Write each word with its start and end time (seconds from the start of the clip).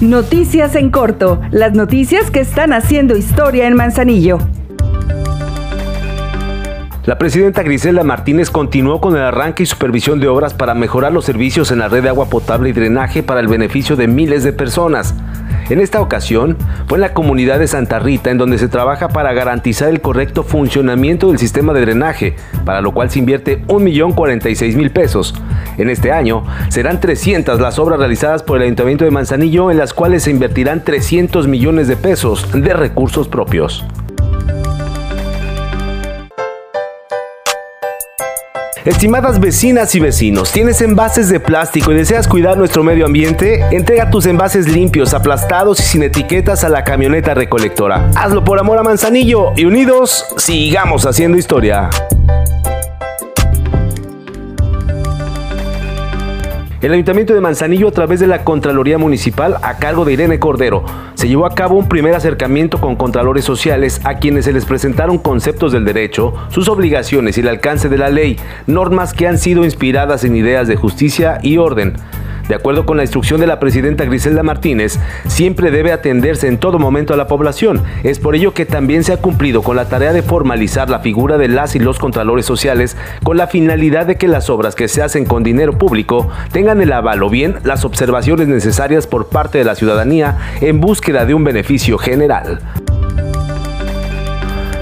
Noticias 0.00 0.76
en 0.76 0.90
corto, 0.90 1.40
las 1.50 1.72
noticias 1.72 2.30
que 2.30 2.38
están 2.38 2.72
haciendo 2.72 3.16
historia 3.16 3.66
en 3.66 3.74
Manzanillo. 3.74 4.38
La 7.04 7.18
presidenta 7.18 7.64
Griselda 7.64 8.04
Martínez 8.04 8.48
continuó 8.48 9.00
con 9.00 9.16
el 9.16 9.22
arranque 9.22 9.64
y 9.64 9.66
supervisión 9.66 10.20
de 10.20 10.28
obras 10.28 10.54
para 10.54 10.74
mejorar 10.74 11.10
los 11.12 11.24
servicios 11.24 11.72
en 11.72 11.80
la 11.80 11.88
red 11.88 12.04
de 12.04 12.10
agua 12.10 12.30
potable 12.30 12.68
y 12.68 12.72
drenaje 12.72 13.24
para 13.24 13.40
el 13.40 13.48
beneficio 13.48 13.96
de 13.96 14.06
miles 14.06 14.44
de 14.44 14.52
personas. 14.52 15.16
En 15.70 15.80
esta 15.80 16.00
ocasión 16.00 16.56
fue 16.86 16.96
en 16.96 17.02
la 17.02 17.12
comunidad 17.12 17.58
de 17.58 17.68
Santa 17.68 17.98
Rita 17.98 18.30
en 18.30 18.38
donde 18.38 18.56
se 18.56 18.68
trabaja 18.68 19.08
para 19.08 19.34
garantizar 19.34 19.90
el 19.90 20.00
correcto 20.00 20.42
funcionamiento 20.42 21.28
del 21.28 21.38
sistema 21.38 21.74
de 21.74 21.82
drenaje, 21.82 22.36
para 22.64 22.80
lo 22.80 22.92
cual 22.92 23.10
se 23.10 23.18
invierte 23.18 23.62
1.046.000 23.66 24.90
pesos. 24.90 25.34
En 25.76 25.90
este 25.90 26.10
año 26.10 26.44
serán 26.70 27.00
300 27.00 27.60
las 27.60 27.78
obras 27.78 27.98
realizadas 27.98 28.42
por 28.42 28.56
el 28.56 28.62
Ayuntamiento 28.64 29.04
de 29.04 29.10
Manzanillo 29.10 29.70
en 29.70 29.76
las 29.76 29.92
cuales 29.92 30.22
se 30.22 30.30
invertirán 30.30 30.84
300 30.84 31.46
millones 31.48 31.86
de 31.86 31.96
pesos 31.96 32.48
de 32.52 32.72
recursos 32.72 33.28
propios. 33.28 33.84
Estimadas 38.88 39.38
vecinas 39.38 39.94
y 39.94 40.00
vecinos, 40.00 40.50
¿tienes 40.50 40.80
envases 40.80 41.28
de 41.28 41.40
plástico 41.40 41.92
y 41.92 41.94
deseas 41.94 42.26
cuidar 42.26 42.56
nuestro 42.56 42.82
medio 42.82 43.04
ambiente? 43.04 43.62
Entrega 43.70 44.08
tus 44.08 44.24
envases 44.24 44.66
limpios, 44.66 45.12
aplastados 45.12 45.78
y 45.80 45.82
sin 45.82 46.02
etiquetas 46.04 46.64
a 46.64 46.70
la 46.70 46.84
camioneta 46.84 47.34
recolectora. 47.34 48.08
Hazlo 48.16 48.44
por 48.44 48.58
amor 48.58 48.78
a 48.78 48.82
Manzanillo 48.82 49.52
y 49.56 49.66
unidos, 49.66 50.24
sigamos 50.38 51.04
haciendo 51.04 51.36
historia. 51.36 51.90
El 56.80 56.92
Ayuntamiento 56.92 57.34
de 57.34 57.40
Manzanillo, 57.40 57.88
a 57.88 57.90
través 57.90 58.20
de 58.20 58.28
la 58.28 58.44
Contraloría 58.44 58.98
Municipal, 58.98 59.56
a 59.62 59.78
cargo 59.78 60.04
de 60.04 60.12
Irene 60.12 60.38
Cordero, 60.38 60.84
se 61.14 61.26
llevó 61.26 61.44
a 61.44 61.54
cabo 61.56 61.76
un 61.76 61.88
primer 61.88 62.14
acercamiento 62.14 62.80
con 62.80 62.94
contralores 62.94 63.44
sociales 63.44 64.00
a 64.04 64.18
quienes 64.18 64.44
se 64.44 64.52
les 64.52 64.64
presentaron 64.64 65.18
conceptos 65.18 65.72
del 65.72 65.84
derecho, 65.84 66.34
sus 66.50 66.68
obligaciones 66.68 67.36
y 67.36 67.40
el 67.40 67.48
alcance 67.48 67.88
de 67.88 67.98
la 67.98 68.10
ley, 68.10 68.38
normas 68.68 69.12
que 69.12 69.26
han 69.26 69.38
sido 69.38 69.64
inspiradas 69.64 70.22
en 70.22 70.36
ideas 70.36 70.68
de 70.68 70.76
justicia 70.76 71.40
y 71.42 71.58
orden. 71.58 71.94
De 72.48 72.54
acuerdo 72.54 72.86
con 72.86 72.96
la 72.96 73.02
instrucción 73.02 73.40
de 73.40 73.46
la 73.46 73.60
presidenta 73.60 74.04
Griselda 74.04 74.42
Martínez, 74.42 74.98
siempre 75.26 75.70
debe 75.70 75.92
atenderse 75.92 76.48
en 76.48 76.58
todo 76.58 76.78
momento 76.78 77.12
a 77.12 77.16
la 77.16 77.26
población. 77.26 77.82
Es 78.02 78.18
por 78.18 78.34
ello 78.34 78.54
que 78.54 78.64
también 78.64 79.04
se 79.04 79.12
ha 79.12 79.18
cumplido 79.18 79.62
con 79.62 79.76
la 79.76 79.88
tarea 79.88 80.12
de 80.12 80.22
formalizar 80.22 80.88
la 80.88 81.00
figura 81.00 81.36
de 81.36 81.48
las 81.48 81.76
y 81.76 81.78
los 81.78 81.98
contralores 81.98 82.46
sociales 82.46 82.96
con 83.22 83.36
la 83.36 83.48
finalidad 83.48 84.06
de 84.06 84.16
que 84.16 84.28
las 84.28 84.48
obras 84.48 84.74
que 84.74 84.88
se 84.88 85.02
hacen 85.02 85.26
con 85.26 85.44
dinero 85.44 85.76
público 85.76 86.30
tengan 86.50 86.80
el 86.80 86.92
aval 86.92 87.22
o 87.22 87.28
bien 87.28 87.56
las 87.64 87.84
observaciones 87.84 88.48
necesarias 88.48 89.06
por 89.06 89.28
parte 89.28 89.58
de 89.58 89.64
la 89.64 89.74
ciudadanía 89.74 90.38
en 90.60 90.80
búsqueda 90.80 91.26
de 91.26 91.34
un 91.34 91.44
beneficio 91.44 91.98
general. 91.98 92.60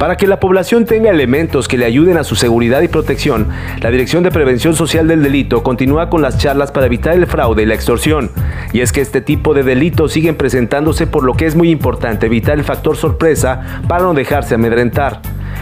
Para 0.00 0.16
que 0.16 0.26
la 0.26 0.40
población 0.40 0.86
tenga 0.86 1.10
elementos 1.10 1.68
que 1.68 1.76
le 1.76 1.84
ayuden 1.84 2.16
a 2.16 2.24
su 2.24 2.34
seguridad 2.34 2.80
y 2.80 2.88
protección, 2.88 3.48
la 3.82 3.90
Dirección 3.90 4.22
de 4.22 4.30
Prevención 4.30 4.74
Social 4.74 5.06
del 5.06 5.22
Delito 5.22 5.62
continúa 5.62 6.08
con 6.08 6.22
las 6.22 6.38
charlas 6.38 6.72
para 6.72 6.86
evitar 6.86 7.12
el 7.12 7.26
fraude 7.26 7.64
y 7.64 7.66
la 7.66 7.74
extorsión. 7.74 8.30
Y 8.72 8.80
es 8.80 8.92
que 8.92 9.02
este 9.02 9.20
tipo 9.20 9.52
de 9.52 9.62
delitos 9.62 10.12
siguen 10.12 10.36
presentándose 10.36 11.06
por 11.06 11.22
lo 11.22 11.34
que 11.34 11.44
es 11.44 11.54
muy 11.54 11.68
importante 11.68 12.24
evitar 12.24 12.54
el 12.54 12.64
factor 12.64 12.96
sorpresa 12.96 13.82
para 13.88 14.04
no 14.04 14.14
dejarse 14.14 14.54
amedrentar. 14.54 15.20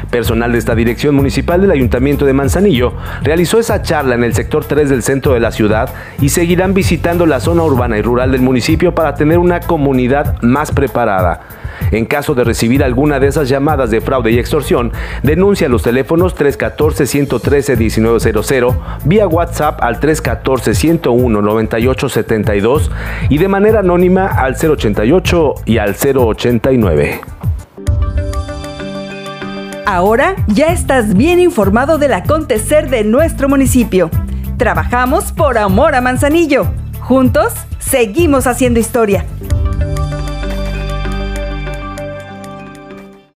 Personal 0.09 0.53
de 0.53 0.59
esta 0.59 0.77
dirección 0.77 1.17
municipal 1.17 1.61
del 1.61 1.73
Ayuntamiento 1.73 2.25
de 2.25 2.33
Manzanillo 2.33 2.93
realizó 3.25 3.59
esa 3.59 3.83
charla 3.83 4.15
en 4.15 4.23
el 4.23 4.35
sector 4.35 4.65
3 4.65 4.89
del 4.89 5.03
centro 5.03 5.35
de 5.35 5.41
la 5.41 5.51
ciudad 5.51 5.93
y 6.21 6.29
seguirán 6.29 6.75
visitando 6.75 7.27
la 7.27 7.41
zona 7.41 7.65
urbana 7.65 7.99
y 7.99 8.03
rural 8.03 8.31
del 8.31 8.43
municipio 8.43 8.95
para 8.95 9.17
tener 9.17 9.39
una 9.39 9.59
comunidad 9.59 10.41
más 10.43 10.71
preparada. 10.71 11.41
En 11.91 12.07
caso 12.07 12.35
de 12.35 12.45
recibir 12.45 12.85
alguna 12.85 13.21
de 13.21 13.29
esas 13.29 13.49
llamadas 13.49 13.91
de 13.91 14.01
fraude 14.01 14.33
y 14.33 14.39
extorsión, 14.39 14.93
denuncia 15.23 15.69
los 15.69 15.83
teléfonos 15.83 16.35
314-113-1900, 16.37 18.75
vía 19.05 19.27
WhatsApp 19.27 19.83
al 19.83 20.01
314-101-9872 20.01 22.91
y 23.29 23.37
de 23.39 23.49
manera 23.49 23.81
anónima 23.81 24.27
al 24.27 24.55
088 24.55 25.55
y 25.67 25.79
al 25.79 25.95
089. 25.95 27.21
Ahora 29.87 30.37
ya 30.49 30.67
estás 30.67 31.15
bien 31.15 31.41
informado 31.41 31.97
del 31.97 32.13
acontecer 32.13 32.91
de 32.91 33.05
nuestro 33.05 33.49
municipio. 33.49 34.11
Trabajamos 34.59 35.33
por 35.33 35.57
amor 35.57 35.95
a 35.95 36.03
Manzanillo. 36.03 36.67
Juntos, 37.01 37.55
seguimos 37.79 38.47
haciendo 38.47 38.81
historia. 38.81 39.25